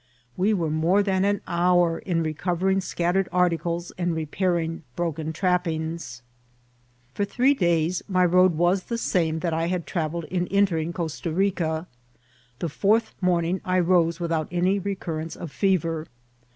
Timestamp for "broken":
4.95-5.31